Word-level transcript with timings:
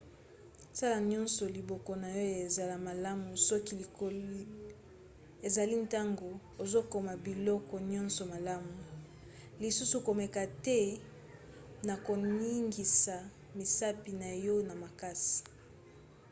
sala 0.77 0.97
nyonso 1.11 1.41
liboko 1.55 1.91
na 2.03 2.09
yo 2.17 2.25
ezala 2.45 2.75
malamu 2.87 3.29
soki 3.47 3.73
likoki 3.81 4.39
ezali 5.47 5.75
ntango 5.85 6.29
ozokoma 6.63 7.13
biloko 7.25 7.73
nyonso 7.91 8.21
malamu- 8.33 8.75
lisusu 9.61 9.97
komeka 10.07 10.43
te 10.65 10.79
na 11.87 11.95
koningisa 12.05 13.15
misapi 13.57 14.11
na 14.21 14.29
yo 14.45 14.55
na 14.67 14.73
makasi 14.83 15.39